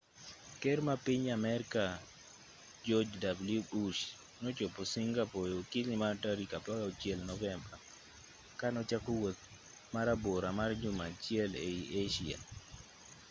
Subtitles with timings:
[0.61, 1.83] ker mar piny amerka
[2.87, 3.15] george
[3.55, 4.01] w bush
[4.41, 7.73] nochopo singapore e okinyi mar tarik 16 novemba
[8.59, 9.41] ka nochako wuoth
[9.93, 12.37] marabora mar juma achiel ei asia